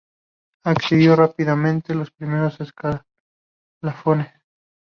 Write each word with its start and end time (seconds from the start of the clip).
Ascendió 0.63 1.15
rápidamente 1.15 1.93
los 1.93 2.09
primeros 2.09 2.59
escalafones. 2.59 4.31